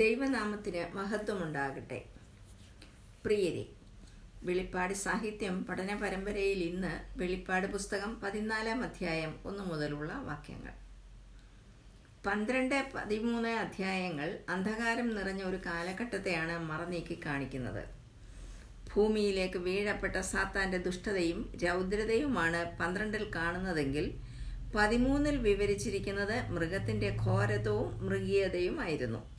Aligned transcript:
ദൈവനാമത്തിന് 0.00 0.82
മഹത്വമുണ്ടാകട്ടെ. 0.96 2.04
പ്രിയരെ 3.24 3.64
വെളിപ്പാട് 4.44 4.94
സാഹിത്യം 4.94 5.64
പഠന 5.64 5.90
പരമ്പരയിൽ 6.02 6.60
ഇന്ന് 6.68 6.92
വെളിപ്പാട് 7.20 7.66
പുസ്തകം 7.66 8.20
പതിനാലാം 8.22 8.82
അധ്യായം 8.82 9.32
ഒന്ന് 9.44 9.62
മുതലുള്ള 9.62 10.12
വാക്യങ്ങൾ. 10.28 10.72
പന്ത്രണ്ട് 12.26 12.76
പതിമൂന്ന് 12.94 13.48
അധ്യായങ്ങൾ 13.48 14.38
അന്ധകാരം 14.48 15.10
നിറഞ്ഞ 15.16 15.42
ഒരു 15.42 15.58
കാലഘട്ടത്തെയാണ് 15.66 16.54
മറനീക്കി 16.70 17.20
കാണിക്കുന്നത്. 17.26 17.82
ഭൂമിയിലേക്ക് 18.92 19.58
വീഴപ്പെട്ട 19.58 20.16
സാത്താന്റെ 20.32 20.78
ദുഷ്ടതയും 20.78 21.52
രൗദ്രതയുമാണ് 21.64 22.62
പന്ത്രണ്ടിൽ 22.80 23.26
കാണുന്നതെങ്കിൽ 23.36 24.08
പതിമൂന്നിൽ 24.74 25.36
വിവരിച്ചിരിക്കുന്നത് 25.48 26.36
മൃഗത്തിന്റെ 26.50 27.10
ഘോരതവും 27.26 27.90
മൃഗീയതയുമായിരുന്നു 28.06 29.31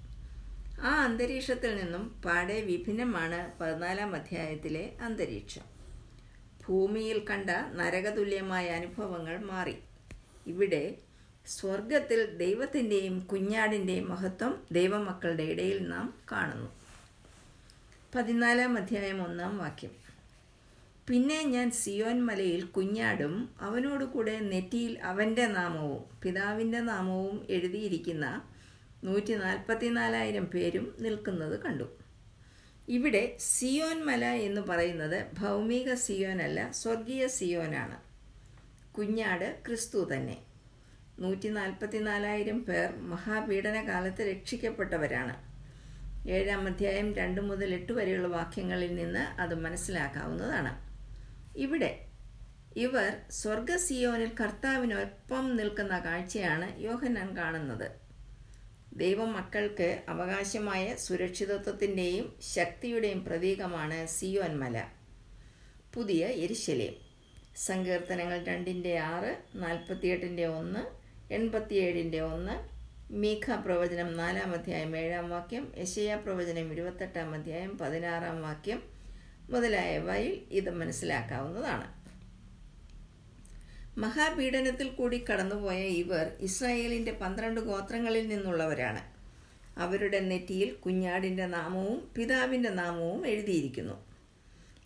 ആ 0.83 1.03
അന്തരീക്ഷത്തിൽ 1.03 1.75
നിന്നും 1.75 2.21
പാടെ 2.25 2.61
വിഭിന്നമാണ് 2.61 3.59
പതിനാലാം 3.59 4.15
അധ്യായത്തിലെ 4.15 4.91
അന്തരീക്ഷം. 5.01 5.65
ഭൂമിയിൽ 6.65 7.25
കണ്ട 7.25 7.49
നരകതുല്യമായ 7.73 8.69
അനുഭവങ്ങൾ 8.69 9.37
മാറി. 9.37 9.75
ഇവിടെ 10.47 10.95
സ്വർഗത്തിൽ 11.47 12.37
ദൈവത്തിന്റെയും 12.37 13.19
കുഞ്ഞാടിന്റെയും 13.19 14.09
മഹത്വം 14.09 14.63
ദൈവമക്കളുടെ 14.71 15.43
ഇടയിൽ 15.43 15.87
നാം 15.87 16.13
കാണുന്നു. 16.31 16.69
പതിനാലാം 18.15 18.77
അധ്യായം 18.77 19.23
ഒന്നാം 19.23 19.57
വാക്യം. 19.57 19.93
പിന്നെ 21.09 21.43
ഞാൻ 21.43 21.71
സിയോൻ 21.71 22.25
മലയിൽ 22.25 22.65
കുഞ്ഞാടും 22.65 23.49
അവനോടുകൂടെ 23.61 24.39
നെറ്റിയിൽ 24.39 24.99
അവന്റെ 24.99 25.47
നാമവും 25.47 26.03
പിതാവിന്റെ 26.23 26.79
നാമവും 26.79 27.47
എഴുതിയിരിക്കുന്ന 27.49 28.52
നൂറ്റി 29.03 29.33
നാൽപ്പത്തിനാലായിരം 29.33 30.45
പേരും 30.45 30.95
നിൽക്കുന്നത് 30.99 31.59
കണ്ടു. 31.59 31.87
ഇവിടെ 32.87 33.37
സിയോൻ 33.39 34.05
മല 34.05 34.25
എന്ന് 34.25 34.61
പറയുന്നത് 34.61 35.25
ഭൗമിക 35.39 35.93
സിയോനല്ല 35.93 36.71
സ്വർഗീയ 36.71 37.27
സിയോനാണ് 37.27 37.97
കുഞ്ഞാട് 38.91 39.63
ക്രിസ്തു 39.65 40.13
തന്നെ. 40.13 40.37
നൂറ്റി 41.19 41.49
നാൽപ്പത്തിനാലായിരം 41.49 42.63
പേർ 42.63 42.95
മഹാപീഡനകാലത്ത് 42.97 44.21
രക്ഷിക്കപ്പെട്ടവരാണ്. 44.31 45.35
ഏഴാം 46.29 46.67
അധ്യായം 46.67 47.13
രണ്ട് 47.13 47.41
മുതൽ 47.41 47.73
എട്ട് 47.73 47.93
വരെയുള്ള 47.93 48.27
വാക്യങ്ങളിൽ 48.27 48.95
നിന്ന് 48.95 49.19
അത് 49.19 49.55
മനസ്സിലാക്കാവുന്നതാണ്. 49.55 50.73
ഇവിടെ 51.55 51.91
ഇവർ 52.75 53.11
സ്വർഗസിയോനിൽ 53.29 54.31
കർത്താവിനൊപ്പം 54.41 55.55
നിൽക്കുന്ന 55.55 55.99
കാഴ്ചയാണ് 55.99 56.81
യോഹന്നാൻ 56.81 57.37
കാണുന്നത്. 57.37 58.02
ദൈവമക്കൾക്ക് 58.97 60.03
അവകാശമായ 60.09 60.95
സുരക്ഷിതത്വത്തിന്റെയും 60.95 62.35
ശക്തിയുടെയും 62.55 63.25
പ്രതീകമാണ് 63.25 64.05
സിയോൻ 64.07 64.59
മല. 64.59 64.87
പുതിയ 65.93 66.25
എരിശലേം. 66.25 66.95
സങ്കീർത്തനങ്ങൾ 67.55 68.43
രണ്ടിന്റെ 68.43 68.97
ആറ് 68.97 69.37
നാൽപ്പത്തിയെട്ടിന്റെ 69.55 70.45
ഒന്ന് 70.45 70.79
എൺപത്തിയേഴിന്റെ 71.33 72.21
ഒന്ന് 72.21 72.73
മീഖ 73.13 73.55
പ്രവചനം 73.55 74.17
നാലാം 74.17 74.53
അധ്യായം 74.53 74.97
ഏഴാം 74.97 75.29
വാക്യം 75.29 75.73
യശയ 75.77 76.15
പ്രവചനം 76.15 76.71
ഇരുപത്തെട്ടാം 76.71 77.33
അധ്യായം 77.33 77.77
പതിനാറാം 77.77 78.41
വാക്യം 78.41 78.83
മുതലായവയിൽ 79.49 80.47
ഇത് 80.51 80.69
മനസ്സിലാക്കാവുന്നതാണ്. 80.69 82.02
മഹാപീഡനത്തിൽ 83.97 84.89
കൂടി 84.89 85.23
കടന്നുപോയ 85.23 85.83
ഇവർ 85.83 86.31
ഇസ്രായേലിന്റെ 86.39 87.11
പന്ത്രണ്ട് 87.11 87.61
ഗോത്രങ്ങളിൽ 87.61 88.27
നിന്നുള്ളവരാണ്. 88.27 89.13
അവരുടെ 89.79 90.19
നെറ്റിയിൽ 90.19 90.71
കുഞ്ഞാടിന്റെ 90.71 91.45
നാമവും 91.45 92.11
പിതാവിന്റെ 92.15 92.69
നാമവും 92.69 93.27
എഴുതിയിരിക്കുന്നു. 93.27 94.05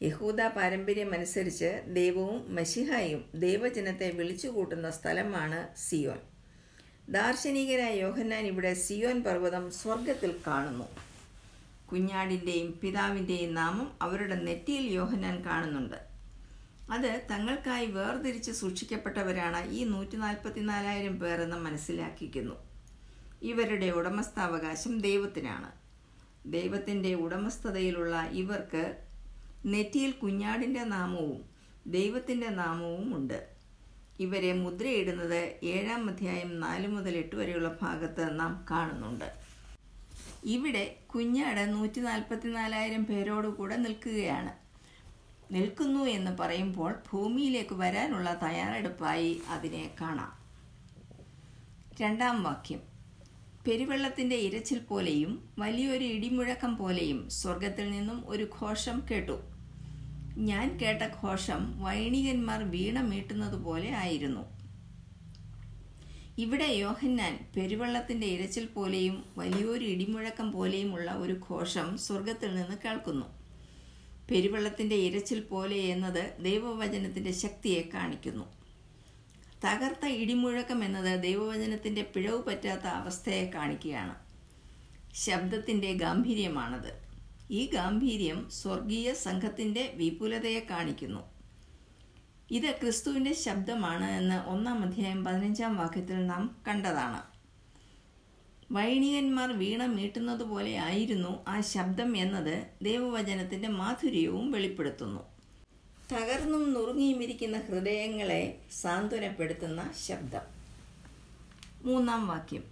യഹൂദ 0.02 0.41
പാരമ്പര്യം 0.41 1.14
അനുസരിച്ച് 1.14 1.83
ദൈവവും 1.88 2.55
മഷിഹായും 2.55 3.26
ദൈവജനത്തെ 3.36 4.11
വിളിച്ചുകൂട്ടുന്ന 4.11 4.89
സ്ഥലമാണ് 4.89 5.67
സിയോൻ. 5.77 6.20
ദാർശനികനായ 7.10 7.93
യോഹന്നാൻ 7.99 8.45
ഇവിടെ 8.45 8.73
സിയോൻ 8.73 9.23
പർവതം 9.23 9.71
സ്വർഗത്തിൽ 9.71 10.36
കാണുന്നു. 10.48 10.86
കുഞ്ഞാടിന്റെയും 11.92 12.80
പിതാവിന്റെയും 12.83 13.54
നാമം 13.54 13.98
അവരുടെ 14.02 14.36
നെറ്റിയിൽ 14.36 14.93
യോഹന്നാൻ 14.93 15.45
കാണുന്നുണ്ട്. 15.45 16.06
അത് 16.92 17.27
തങ്ങൾക്കായി 17.31 17.86
വേർതിരിച്ച് 17.86 18.52
സൂക്ഷിക്കപ്പെട്ടവരാണ് 18.52 19.71
ഈ 19.71 19.83
നൂറ്റി 19.83 20.15
നാൽപ്പത്തിനാലായിരം 20.15 21.20
പേർ 21.20 21.42
എന്ന് 21.42 21.58
മനസ്സിലാക്കിക്കുന്നു. 21.58 22.55
ഇവരുടെ 23.42 23.89
ഉടമസ്ഥാവകാശം 23.89 24.99
ദൈവത്തിനാണ്. 24.99 25.71
ദൈവത്തിന്റെ 26.45 27.14
ഉടമസ്ഥതയിലുള്ള 27.14 28.30
ഇവർക്ക് 28.31 29.03
നെറ്റിയിൽ 29.65 30.11
കുഞ്ഞാടിന്റെ 30.11 30.83
നാമവും 30.83 31.45
ദൈവത്തിന്റെ 31.87 32.48
നാമവും 32.48 33.15
ഉണ്ട്. 33.15 33.49
ഇവരെ 34.19 34.54
മുദ്രയിടുന്നത് 34.54 35.59
ഏഴാം 35.64 36.09
അധ്യായം 36.09 36.59
നാല് 36.59 36.87
മുതൽ 36.87 37.17
എട്ട് 37.17 37.36
വരെയുള്ള 37.36 37.77
ഭാഗത്ത് 37.81 38.39
നാം 38.39 38.65
കാണുന്നുണ്ട്. 38.71 39.33
ഇവിടെ 40.43 40.98
കുഞ്ഞാട് 41.08 41.73
നൂറ്റി 41.73 41.99
നാൽപ്പത്തിനാലായിരം 41.99 43.05
പേരോടുകൂടെ 43.05 43.75
നിൽക്കുകയാണ്. 43.75 44.67
നിൽക്കുന്നു 45.52 45.99
എന്ന് 45.99 46.37
പറയുമ്പോൾ 46.37 46.95
ഭൂമിയിലേക്ക് 47.11 47.75
വരാനുള്ള 47.75 48.39
തയ്യാറെടുപ്പായി 48.43 49.41
അതിനെ 49.49 49.91
കാണാം. 50.02 50.37
രണ്ടാം 52.02 52.43
വാക്യം. 52.43 52.80
പെരുവെള്ളത്തിന്റെ 53.67 54.36
ഇരച്ചിൽ 54.36 54.80
പോലെയും 54.80 55.49
വലിയൊരു 55.59 56.03
ഇടിമുഴക്കം 56.03 56.77
പോലെയും 56.77 57.30
സ്വർഗത്തിൽ 57.30 57.91
നിന്നും 57.91 58.23
ഒരു 58.27 58.49
ഘോഷം 58.61 59.03
കേട്ടു. 59.11 59.39
ഞാൻ 60.37 60.80
കേട്ട 60.81 61.03
ഘോഷം 61.23 61.81
വൈണികന്മാർ 61.81 62.63
വീണ 62.63 63.02
മീട്ടുന്നത് 63.02 63.55
പോലെ 63.55 63.89
ആയിരുന്നു. 63.89 64.57
ഇവിടെ 66.37 66.65
യോഹന്നാൻ 66.65 67.49
പെരുവെള്ളത്തിന്റെ 67.57 68.27
ഇരച്ചിൽ 68.27 68.65
പോലെയും 68.65 69.25
വലിയൊരു 69.37 69.86
ഇടിമുഴക്കം 69.86 70.52
പോലെയുമുള്ള 70.52 71.11
ഒരു 71.11 71.33
ഘോഷം 71.52 71.97
സ്വർഗത്തിൽ 71.97 72.55
നിന്ന് 72.55 72.77
കേൾക്കുന്നു. 72.86 73.36
പെരുവെള്ളത്തിന്റെ 74.32 74.95
ഇരച്ചിൽ 74.95 75.39
പോലെ 75.39 75.77
എന്നത് 75.77 76.38
ദൈവവചനത്തിന്റെ 76.39 77.32
ശക്തിയെ 77.32 77.89
കാണിക്കുന്നു. 77.93 78.45
തകർത്ത 79.65 80.05
ഇടിമുഴക്കം 80.05 80.83
എന്നത് 80.83 81.23
ദൈവവചനത്തിന്റെ 81.23 82.02
പിഴവ് 82.02 82.43
പറ്റാത്ത 82.43 82.82
അവസ്ഥയെ 82.82 83.52
കാണിക്കുകയാണ്. 83.55 84.16
ശബ്ദത്തിന്റെ 85.14 85.93
ഗാംഭീര്യമാണത്. 85.93 87.08
ഈ 87.52 87.70
ഗാംഭീര്യം 87.73 88.49
സ്വർഗീയ 88.49 89.14
സംഘത്തിന്റെ 89.14 89.93
വിപുലതയെ 89.95 90.60
കാണിക്കുന്നു. 90.70 91.20
ഇത് 92.52 92.71
ക്രിസ്തുവിന്റെ 92.71 93.33
ശബ്ദമാണ് 93.33 94.11
എന്ന് 94.11 94.49
ഒന്നാം 94.49 94.83
അധ്യായം 94.83 95.26
പതിനഞ്ചാം 95.26 95.76
വാക്യത്തിൽ 95.76 96.26
നാം 96.26 96.55
കണ്ടതാണ്. 96.67 97.36
വൈണികന്മാർ 98.72 99.52
വീണ 99.52 99.86
മീട്ടുന്നത് 99.86 100.44
പോലെ 100.44 100.76
ആയിരുന്നു 100.78 101.45
ആ 101.48 101.61
ശബ്ദം 101.61 102.17
എന്നത് 102.17 102.67
ദേവവചനത്തിന്റെ 102.82 103.67
മാധുര്യവും 103.67 104.52
വെളിപ്പെടുത്തുന്നു. 104.52 105.22
തകർന്നും 106.14 106.73
നുറുങ്ങിയുമിരിക്കുന്ന 106.73 107.58
ഹൃദയങ്ങളെ 107.58 108.58
സാന്ത്വനപ്പെടുത്തുന്ന 108.82 109.92
ശബ്ദം. 110.08 110.42
മൂന്നാം 111.83 112.28
വാക്യം. 112.28 112.64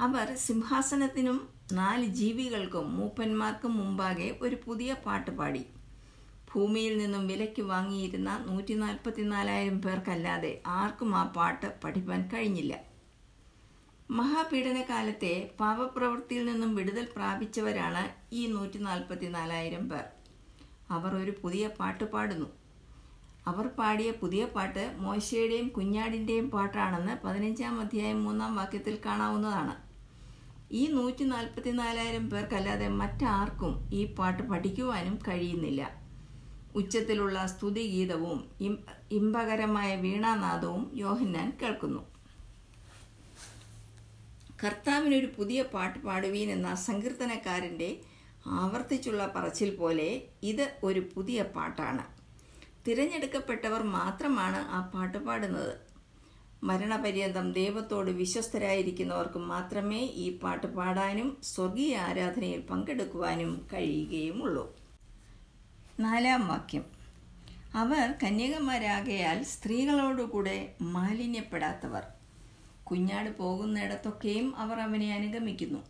അവർ 0.00 0.36
സിംഹാസനത്തിനും 0.36 1.48
നാല് 1.72 2.06
ജീവികൾക്കും 2.06 2.96
മൂപ്പന്മാർക്കും 2.96 3.76
മുമ്പാകെ 3.76 4.38
ഒരു 4.40 4.56
പുതിയ 4.64 4.92
പാട്ട് 5.06 5.30
പാടി. 5.30 5.66
ഭൂമിയിൽ 6.54 6.98
നിന്നും 6.98 7.26
വിലയ്ക്ക് 7.26 7.62
വാങ്ങിയിരുന്ന 7.62 8.44
നൂറ്റി 8.48 8.74
നാൽപ്പത്തിനാലായിരം 8.74 9.82
പേർക്കല്ലാതെ 9.82 10.62
ആർക്കും 10.66 11.16
ആ 11.16 11.24
പാട്ട് 11.24 11.74
പഠിപ്പാൻ 11.84 12.30
കഴിഞ്ഞില്ല. 12.32 12.93
മഹാപീഡനകാലത്തെ 14.10 15.50
പാപപ്രവൃത്തിയിൽ 15.60 16.44
നിന്നും 16.44 16.74
വിടുതൽ 16.74 17.08
പ്രാപിച്ചവരാണ് 17.16 18.02
ഈ 18.32 18.46
നൂറ്റി 18.46 18.78
നാൽപ്പത്തി 18.78 19.26
നാലായിരം 19.26 19.88
പേർ. 19.88 20.04
അവർ 20.90 21.14
ഒരു 21.14 21.32
പുതിയ 21.42 21.66
പാട്ട് 21.68 22.04
പാടുന്നു. 22.04 22.46
അവർ 23.46 23.66
പാടിയ 23.66 24.10
പുതിയ 24.10 24.44
പാട്ട് 24.44 24.94
മോശയുടെയും 24.96 25.68
കുഞ്ഞാടിന്റെയും 25.68 26.50
പാട്ടാണെന്ന് 26.50 27.14
പതിനഞ്ചാം 27.24 27.80
അധ്യായം 27.80 28.24
മൂന്നാം 28.24 28.56
വാക്യത്തിൽ 28.56 28.98
കാണാവുന്നതാണ്. 29.06 29.74
ഈ 30.72 30.86
നൂറ്റി 30.86 31.24
നാൽപ്പത്തി 31.24 31.70
നാലായിരം 31.70 32.30
പേർക്കല്ലാതെ 32.30 32.88
മറ്റാർക്കും 32.88 33.74
ഈ 33.92 34.14
പാട്ട് 34.14 34.42
പഠിക്കുവാനും 34.42 35.18
കഴിയുന്നില്ല. 35.28 35.82
ഉച്ചത്തിലുള്ള 36.74 37.46
സ്തുതിഗീതവും 37.46 38.44
ഇമ്പകരമായ 39.10 39.96
വീണാനാദവും 39.96 40.90
യോഹന്നാൻ 40.94 41.58
കേൾക്കുന്നു. 41.62 42.13
കർത്താവിനൊരു 44.62 45.28
പുതിയ 45.36 45.62
പാട്ട് 45.62 45.98
പാടുവീൻ 45.98 46.50
എന്ന 46.50 46.74
സങ്കീർത്തനക്കാരന്റെ 46.74 48.00
ആവർത്തിച്ചുള്ള 48.46 49.32
പറച്ചിൽ 49.36 49.76
പോലെ 49.76 50.22
ഇത് 50.42 50.74
ഒരു 50.82 51.00
പുതിയ 51.14 51.42
പാട്ടാണ്. 51.42 52.04
തിരഞ്ഞെടുക്കപ്പെട്ടവർ 52.86 53.82
മാത്രമാണ് 53.82 54.56
ആ 54.56 54.80
പാട്ട് 54.94 55.18
പാടുന്നത്. 55.18 55.74
മരണപര്യന്തം 56.64 57.52
ദൈവത്തോട് 57.52 58.10
വിശ്വസ്തരായിരിക്കുന്നവർക്ക് 58.10 59.38
മാത്രമേ 59.38 60.00
ഈ 60.24 60.38
പാട്ട് 60.38 60.66
പാടാനും 60.66 61.38
സ്വർഗീയ 61.42 61.96
ആരാധനയിൽ 61.96 62.60
പങ്കെടുക്കുവാനും 62.60 63.68
കഴിയുകയുമുള്ളൂ. 63.72 64.76
നാലാം 66.00 66.48
വാക്യം. 66.48 66.84
അവർ 67.74 68.14
കന്യകമാരാകയാൽ 68.22 69.42
സ്ത്രീകളോടുകൂടെ 69.42 70.74
മാലിന്യപ്പെടാത്തവർ. 70.82 72.04
കുഞ്ഞാട് 72.90 73.36
പോകുന്നിടത്തൊക്കെയും 73.38 74.56
അവർ 74.56 74.80
അവനെ 74.80 75.14
അനുഗമിക്കുന്നു. 75.14 75.84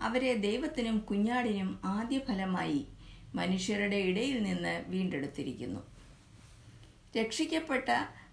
അവരെ 0.00 0.34
ദൈവത്തിനും 0.34 0.98
കുഞ്ഞാടിനും 0.98 1.80
ആദ്യ 1.84 2.18
ഫലമായി 2.18 2.86
മനുഷ്യരുടെ 3.34 3.96
ഇടയിൽ 3.96 4.42
നിന്ന് 4.42 4.84
വീണ്ടെടുത്തിരിക്കുന്നു. 4.86 5.80
രക്ഷിക്കപ്പെട്ട 7.16 7.88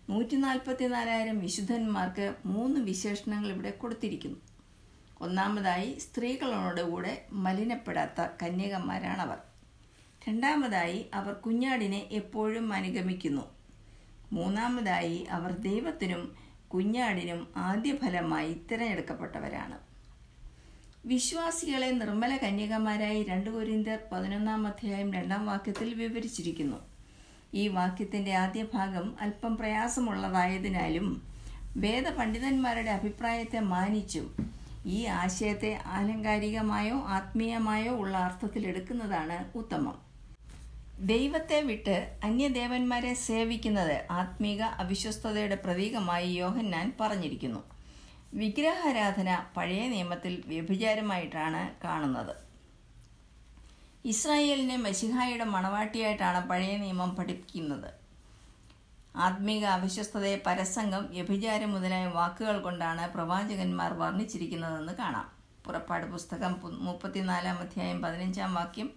നൂറ്റി 0.09 0.35
നാൽപ്പത്തിനാലായിരം 0.35 1.39
വിശുദ്ധന്മാർക്ക് 1.39 2.35
മൂന്ന് 2.45 2.79
വിശേഷണങ്ങൾ 2.79 3.49
ഇവിടെ 3.49 3.69
കൊടുത്തിരിക്കുന്നു. 3.69 4.39
ഒന്നാമതായി 5.21 5.97
സ്ത്രീകളോടുകൂടെ 5.97 7.25
മലിനപ്പെടാത്ത 7.31 8.27
കന്യകന്മാരാണവർ 8.43 9.37
രണ്ടാമതായി 10.27 11.05
അവർ 11.13 11.33
കുഞ്ഞാടിനെ 11.33 12.07
എപ്പോഴും 12.11 12.73
അനുഗമിക്കുന്നു. 12.73 13.41
മൂന്നാമതായി 14.31 15.17
അവർ 15.17 15.51
ദൈവത്തിനും 15.51 16.50
കുഞ്ഞാടിനും 16.73 17.47
ആദ്യഫലമായി 17.57 18.61
തിരഞ്ഞെടുക്കപ്പെട്ടവരാണ്. 18.71 19.77
വിശ്വാസികളെ 21.05 21.91
നിർമ്മല 21.91 22.37
കന്യകമാരായി 22.37 23.23
രണ്ട് 23.23 23.49
കൊരിന്തർ 23.49 23.99
പതിനൊന്നാം 24.11 24.67
അധ്യായം 24.67 25.13
രണ്ടാം 25.13 25.45
വാക്യത്തിൽ 25.45 25.93
വിവരിച്ചിരിക്കുന്നു. 25.93 26.79
ഈ 27.53 27.67
വാക്യത്തിന്റെ 27.67 28.33
ആദ്യ 28.33 28.65
ഭാഗം 28.73 29.15
അല്പം 29.21 29.57
പ്രയാസമുള്ളതായതിനാലും 29.57 31.07
വേദപണ്ഡിതന്മാരുടെ 31.77 32.91
അഭിപ്രായത്തെ 32.91 33.59
മാനിച്ചും 33.59 34.27
ഈ 34.85 35.05
ആശയത്തെ 35.05 35.79
ആലങ്കാരികമായോ 35.85 36.97
ആത്മീയമായോ 37.17 37.93
ഉള്ള 37.93 38.17
അർത്ഥത്തിൽ 38.17 38.67
എടുക്കുന്നതാണ് 38.67 39.57
ഉത്തമം. 39.57 40.10
ദൈവത്തെ 41.09 41.59
വിട്ട് 41.67 41.93
അന്യദേവന്മാരെ 42.25 43.11
സേവിക്കുന്നത് 43.27 43.93
ആത്മീക 44.11 44.61
അവിശ്വസ്തതയുടെ 44.81 45.57
പ്രതീകമായി 45.63 46.27
യോഹന്നാൻ 46.33 46.87
പറഞ്ഞിരിക്കുന്നു. 46.99 47.61
വിഗ്രഹാരാധന 48.41 49.29
പഴയ 49.55 49.87
നിയമത്തിൽ 49.93 50.33
വ്യഭിചാരമായിട്ടാണ് 50.51 51.63
കാണുന്നത്. 51.85 52.35
ഇസ്രായേലിനെ 54.05 54.77
മഷിഹായുടെ 54.85 55.47
മണവാട്ടിയായിട്ടാണ് 55.55 56.41
പഴയ 56.51 56.75
നിയമം 56.77 57.09
പഠിപ്പിക്കുന്നത് 57.15 57.89
ആത്മീക 59.27 59.65
അവിശ്വസ്തതയെ 59.77 60.37
പരസംഗം 60.47 61.03
വ്യഭിചാരം 61.17 61.71
മുതലായ 61.75 62.05
വാക്കുകൾ 62.19 62.57
കൊണ്ടാണ് 62.61 63.05
പ്രവാചകന്മാർ 63.15 63.93
വർണിച്ചിരിക്കുന്നതെന്ന് 63.93 64.93
കാണാം. 64.93 65.27
പുറപ്പാട് 65.65 66.05
പുസ്തകം 66.15 66.53
മുപ്പത്തിനാലാം 66.87 67.57
അധ്യായം 67.65 68.01
പതിനഞ്ചാം 68.01 68.53
വാക്യം 68.59 68.89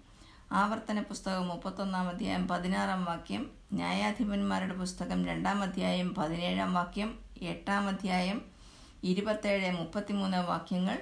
ആവർത്തന 0.52 1.02
പുസ്തകം 1.02 1.49
മുപ്പത്തൊന്നാം 1.49 2.08
അധ്യായം 2.08 2.49
പതിനാറാം 2.49 3.05
വാക്യം 3.05 3.50
ന്യായാധിപന്മാരുടെ 3.73 4.75
പുസ്തകം 4.75 5.25
രണ്ടാം 5.25 5.62
അധ്യായം 5.62 6.14
പതിനേഴാം 6.14 6.75
വാക്യം 6.75 7.19
എട്ടാം 7.43 7.88
അധ്യായം 7.88 8.43
ഇരുപത്തേഴ് 9.05 9.70
മുപ്പത്തിമൂന്ന് 9.73 10.38
വാക്യങ്ങൾ 10.38 10.99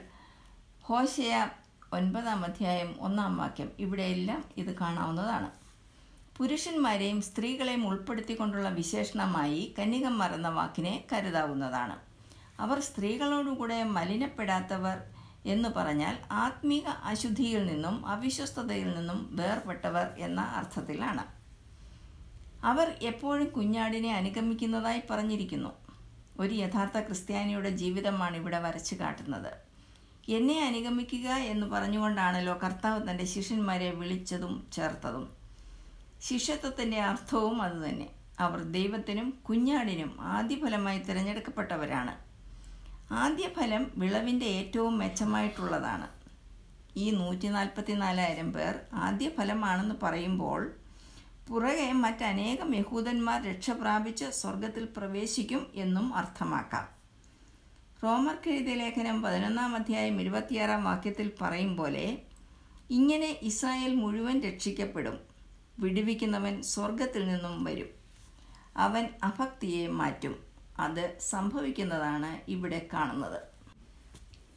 ഹോശയ 0.82 1.48
ഒൻപതാം 1.92 2.44
അധ്യായം 2.44 2.96
ഒന്നാം 3.00 3.36
വാക്യം. 3.36 3.70
ഇവിടെയെല്ലാം 3.78 4.44
ഇത് 4.56 4.74
കാണാവുന്നതാണ്. 4.74 5.50
പുരുഷന്മാരെയും 6.36 7.22
സ്ത്രീകളെയും 7.22 7.86
ഉൾപ്പെടുത്തിക്കൊണ്ടുള്ള 7.86 8.68
വിശേഷണമായി 8.68 9.74
കന്യകന്മാർ 9.78 10.32
എന്ന 10.32 10.48
വാക്കിനെ 10.48 11.04
കരുതാവുന്നതാണ്. 11.12 11.96
അവർ 12.60 12.80
സ്ത്രീകളോടുകൂടെ 12.80 13.84
മലിനപ്പെടാത്തവർ 13.84 15.02
എന്ന് 15.46 15.68
പറഞ്ഞാൽ 15.68 16.18
ആത്മീക 16.32 16.86
അശുദ്ധിയിൽ 16.86 17.66
നിന്നും 17.66 18.06
അവിശ്വസ്തതയിൽ 18.06 18.96
നിന്നും 18.96 19.36
വേർപെട്ടവർ 19.36 20.06
എന്ന 20.18 20.40
അർത്ഥത്തിലാണ്. 20.40 21.24
അവർ 22.64 22.98
എപ്പോഴും 23.02 23.46
കുഞ്ഞാടിനെ 23.46 24.14
അനുഗമിക്കുന്നതായി 24.14 25.02
പറഞ്ഞിരിക്കുന്നു. 25.10 25.68
ഒരു 26.40 26.54
യഥാർത്ഥ 26.54 26.98
ക്രിസ്ത്യാനിയുടെ 27.00 27.70
ജീവിതമാണ് 27.70 28.36
ഇവിടെ 28.36 28.58
വരച്ചു 28.58 28.94
കാട്ടുന്നത്. 28.94 29.52
എന്നെ 30.28 30.66
അനുഗമിക്കുക 30.66 31.28
എന്ന് 31.28 31.66
പറഞ്ഞുകൊണ്ടാണല്ലോ 31.66 32.58
കർത്താവ് 32.64 33.10
തന്റെ 33.10 33.24
ശിഷ്യന്മാരെ 33.24 33.90
വിളിച്ചതും 33.90 34.66
ചേർത്തതും. 34.72 35.32
ശിഷ്യത്വത്തിന്റെ 36.20 37.00
അർത്ഥവും 37.00 37.62
അതുതന്നെ. 37.62 38.10
അവർ 38.40 38.62
ദൈവത്തിനും 38.62 39.30
കുഞ്ഞാടിനും 39.48 40.16
ആദ്യഫലമായി 40.20 40.98
തിരഞ്ഞെടുക്കപ്പെട്ടവരാണ്. 40.98 42.31
ആദ്യഫലം 43.12 43.92
വിളവിന്റെ 43.96 44.46
ഏറ്റവും 44.46 44.98
മെച്ചമായിട്ടുള്ളതാണ്. 44.98 46.08
ഈ 46.96 47.10
നൂറ്റി 47.10 47.48
നാൽപ്പത്തി 47.48 47.92
നാലായിരം 47.92 48.52
പേർ 48.52 48.78
ആദ്യ 48.92 49.28
ഫലമാണെന്ന് 49.28 49.94
പറയുമ്പോൾ 50.02 50.72
പുറകെ 51.48 51.92
മറ്റനേകം 51.92 52.74
യഹൂദന്മാർ 52.74 53.44
രക്ഷ 53.44 53.70
പ്രാപിച്ച് 53.70 54.24
സ്വർഗത്തിൽ 54.24 54.88
പ്രവേശിക്കും 54.96 55.66
എന്നും 55.74 56.14
അർത്ഥമാക്കാം. 56.14 56.88
റോമർ 58.04 58.38
എഴുതിയ 58.46 58.74
ലേഖനം 58.74 59.22
പതിനൊന്നാം 59.22 59.76
അധ്യായം 59.76 60.20
ഇരുപത്തിയാറാം 60.20 60.84
വാക്യത്തിൽ 60.84 61.32
പറയും 61.40 61.76
പോലെ 61.76 62.18
ഇങ്ങനെ 62.90 63.38
ഇസ്രായേൽ 63.42 63.94
മുഴുവൻ 63.94 64.40
രക്ഷിക്കപ്പെടും. 64.40 65.18
വിടുവിക്കുന്നവൻ 65.78 66.62
സ്വർഗത്തിൽ 66.62 67.28
നിന്നും 67.28 67.64
വരും. 67.64 67.86
അവൻ 68.76 69.08
അഭക്തിയെ 69.22 69.88
മാറ്റും. 69.88 70.51
അത് 70.86 71.04
സംഭവിക്കുന്നതാണ് 71.32 72.30
ഇവിടെ 72.54 72.80
കാണുന്നത്. 72.92 73.40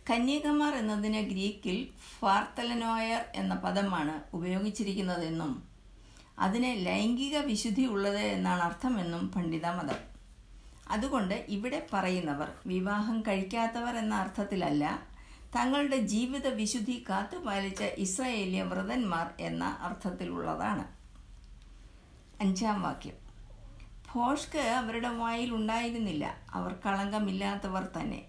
കന്യകമാർ 0.10 0.74
എന്നതിന് 0.80 1.22
ഗ്രീക്കിൽ 1.30 1.78
ഫാർത്തലനോയർ 2.18 3.22
എന്ന 3.42 3.54
പദമാണ് 3.64 4.16
ഉപയോഗിച്ചിരിക്കുന്നതെന്നും 4.38 5.54
അതിന് 6.46 6.72
ലൈംഗിക 6.88 7.36
വിശുദ്ധി 7.52 7.86
ഉള്ളത് 7.86 8.24
എന്നാണ് 8.36 8.64
അർത്ഥമെന്നും 8.70 9.24
പണ്ഡിതമതം. 9.36 10.00
അതുകൊണ്ട് 10.96 11.36
ഇവിടെ 11.56 11.80
പറയുന്നവർ 11.94 12.50
വിവാഹം 12.72 13.18
കഴിക്കാത്തവർ 13.28 13.96
എന്ന 14.04 14.16
അർത്ഥത്തിലല്ല 14.16 14.86
തങ്ങളുടെ 15.56 15.98
ജീവിത 16.14 16.48
വിശുദ്ധി 16.62 16.96
കാത്തുപാലിച്ച 17.10 17.84
ഇസ്രായേലിയ 18.06 18.64
വ്രതന്മാർ 18.72 19.28
എന്ന 19.40 19.66
അർത്ഥത്തിലുള്ളതാണ്. 19.88 20.86
അഞ്ചാം 22.42 22.80
വാക്യം. 22.82 23.18
ഭോഷ്ക്ക് 24.16 24.60
അവരുടെ 24.60 25.10
വായിൽ 25.10 25.54
ഉണ്ടായിരുന്നില്ല. 25.54 26.38
അവർ 26.54 26.76
കളങ്കമില്ലാത്തവർ 26.86 27.88
തന്നെ. 28.00 28.26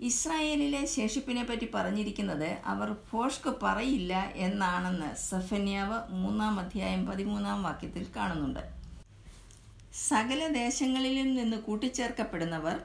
ഇസ്രായേലിലെ 0.00 0.86
ശേഷിപ്പിനെ 0.86 1.44
പറ്റി 1.44 1.68
പറഞ്ഞിരിക്കുന്നത് 1.74 2.48
അവർ 2.64 2.96
ഭോഷ്ക്ക് 3.12 3.54
പറയില്ല 3.62 4.32
എന്നാണെന്ന് 4.36 5.14
സഫന്യാവ് 5.14 6.12
മൂന്നാം 6.12 6.60
അധ്യായം 6.60 7.06
പതിമൂന്നാം 7.06 7.62
വാക്യത്തിൽ 7.62 8.06
കാണുന്നുണ്ട്. 8.16 8.60
സകല 10.08 10.48
ദേശങ്ങളിലും 10.48 11.34
നിന്ന് 11.34 11.56
കൂട്ടിച്ചേർക്കപ്പെടുന്നവർ 11.56 12.80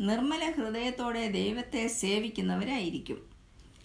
നിർമ്മല 0.00 0.52
ഹൃദയത്തോടെ 0.56 1.26
ദൈവത്തെ 1.26 1.86
സേവിക്കുന്നവരായിരിക്കും. 1.86 3.30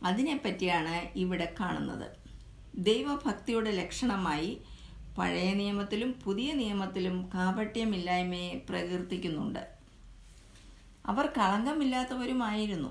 അതിനെപ്പറ്റിയാണ് 0.04 1.18
ഇവിടെ 1.18 1.54
കാണുന്നത്. 1.60 2.12
ദൈവഭക്തിയുടെ 2.76 3.72
ലക്ഷണമായി 3.72 4.58
പഴയ 5.18 5.54
നിയമത്തിലും 5.54 6.16
പുതിയ 6.24 6.54
നിയമത്തിലും 6.54 7.30
കാപട്യമില്ലായ്മയെ 7.34 8.66
പ്രകീർത്തിക്കുന്നുണ്ട്. 8.70 9.68
അവർ 11.06 11.26
കളങ്കമില്ലാത്തവരുമായിരുന്നു. 11.26 12.90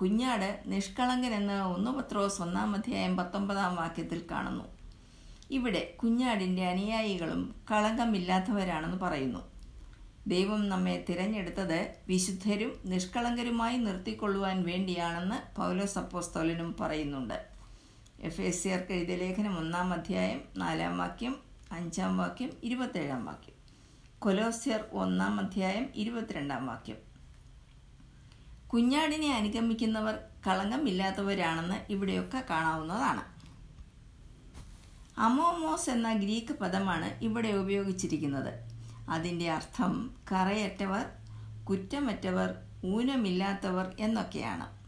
കുഞ്ഞാട് 0.00 0.62
നിഷ്കളങ്കൻ 0.66 1.34
എന്ന് 1.34 1.62
ഒന്ന് 1.62 1.90
പത്രോസ് 1.90 2.42
ഒന്നാം 2.42 2.74
അധ്യായം 2.74 3.16
പത്തൊമ്പതാം 3.16 3.76
വാക്യത്തിൽ 3.76 4.22
കാണുന്നു. 4.30 4.64
ഇവിടെ 5.50 5.94
കുഞ്ഞാടിന്റെ 6.02 6.64
അനുയായികളും 6.64 7.54
കളങ്കമില്ലാത്തവരാണെന്ന് 7.70 8.96
പറയുന്നു. 8.96 9.52
ദൈവം 10.26 10.68
നമ്മെ 10.68 11.04
തിരഞ്ഞെടുത്തത് 11.08 11.94
വിശുദ്ധരും 12.08 12.72
നിഷ്കളങ്കരുമായി 12.84 13.76
നിർത്തിക്കൊള്ളുവാൻ 13.76 14.62
വേണ്ടിയാണെന്ന് 14.62 15.56
പൗലോസ് 15.56 15.98
അപ്പോസ്തോലനും 15.98 16.76
പറയുന്നുണ്ട്. 16.80 17.48
എഫ് 18.20 18.40
എസ് 18.40 18.62
സിയർക്ക് 18.62 18.92
എഴുതിയ 18.92 19.16
ലേഖനം 19.16 19.58
ഒന്നാം 19.58 19.92
അധ്യായം 19.92 20.40
നാലാം 20.56 20.98
വാക്യം 20.98 21.47
അഞ്ചാം 21.72 22.18
വാക്യം 22.18 22.50
ഇരുപത്തേഴാം 22.62 23.24
വാക്യം. 23.24 23.54
കൊലോസ്യർ 24.18 24.84
ഒന്നാം 24.92 25.40
അധ്യായം 25.40 25.86
ഇരുപത്തിരണ്ടാം 25.94 26.66
വാക്യം. 26.66 26.96
കുഞ്ഞാടിനെ 28.66 29.34
അനുഗമിക്കുന്നവർ 29.34 30.18
കളങ്കമില്ലാത്തവരാണെന്ന് 30.46 31.92
ഇവിടെയൊക്കെ 31.92 32.44
കാണാവുന്നതാണ്. 32.50 33.38
അമോമോസ് 35.18 35.90
എന്ന 35.90 36.12
ഗ്രീക്ക് 36.12 36.52
പദമാണ് 36.52 37.24
ഇവിടെ 37.24 37.48
ഉപയോഗിച്ചിരിക്കുന്നത്. 37.48 38.52
അതിന്റെ 39.10 39.50
അർത്ഥം 39.50 40.16
കറയറ്റവർ 40.32 41.06
കുറ്റമറ്റവർ 41.64 42.54
ഊനമില്ലാത്തവർ 42.84 43.96
എന്നൊക്കെയാണ്. 43.98 44.78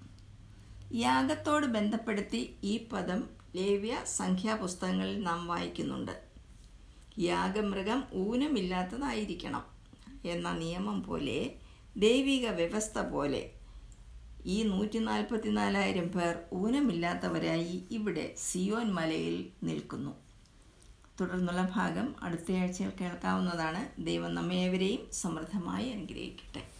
യാഗത്തോട് 0.94 1.66
ബന്ധപ്പെടുത്തി 1.66 2.56
ഈ 2.64 2.88
പദം 2.92 3.28
ലേവ്യ 3.54 3.96
സംഖ്യാപുസ്തകങ്ങളിൽ 4.06 5.22
നാം 5.22 5.46
വായിക്കുന്നുണ്ട്. 5.46 6.29
യാഗമൃഗം 7.18 8.04
ഊനമില്ലാത്തതായിരിക്കണം 8.14 9.64
എന്ന 10.24 10.52
നിയമം 10.52 11.02
പോലെ 11.02 11.52
ദൈവിക 11.96 12.48
വ്യവസ്ഥ 12.48 12.98
പോലെ 12.98 13.50
ഈ 14.46 14.62
നൂറ്റി 14.62 14.98
നാൽപ്പത്തിനാലായിരം 14.98 16.08
പേർ 16.08 16.42
ഊനമില്ലാത്തവരായി 16.54 17.82
ഇവിടെ 17.90 18.34
സിയോൻ 18.38 18.92
മലയിൽ 18.92 19.48
നിൽക്കുന്നു. 19.62 20.10
തുടർന്നുള്ള 21.20 21.70
ഭാഗം 21.74 22.14
അടുത്തയാഴ്ചയിൽ 22.22 22.92
കേൾക്കാവുന്നതാണ്. 23.00 24.02
ദൈവം 24.02 24.34
നമ്മേവരെയും 24.34 25.12
സമൃദ്ധമായി 25.12 25.90
അനുഗ്രഹിക്കട്ടെ. 25.90 26.79